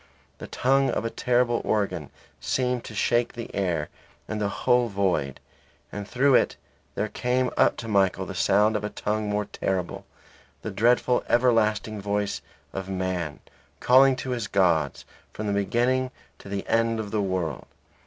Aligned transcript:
The 0.39 0.47
tongue 0.47 0.89
of 0.89 1.05
a 1.05 1.11
terrible 1.11 1.61
organ 1.63 2.09
seemed 2.39 2.83
to 2.85 2.95
shake 2.95 3.33
the 3.33 3.47
very 3.53 3.63
air 3.67 3.89
in 4.27 4.39
the 4.39 4.49
whole 4.49 4.87
void; 4.87 5.39
and 5.91 6.07
through 6.07 6.33
it 6.33 6.55
there 6.95 7.07
came 7.07 7.51
up 7.55 7.77
to 7.77 7.87
Michael 7.87 8.25
the 8.25 8.33
sound 8.33 8.75
of 8.75 8.83
a 8.83 8.89
tongue 8.89 9.29
more 9.29 9.45
terrible; 9.45 10.07
the 10.63 10.71
dreadful 10.71 11.23
everlasting 11.29 12.01
voice 12.01 12.41
of 12.73 12.89
man, 12.89 13.41
calling 13.79 14.15
to 14.15 14.31
his 14.31 14.47
gods 14.47 15.05
from 15.33 15.45
the 15.45 15.53
beginning 15.53 16.09
to 16.39 16.49
the 16.49 16.65
end 16.67 16.99
of 16.99 17.11
the 17.11 17.21
world. 17.21 17.67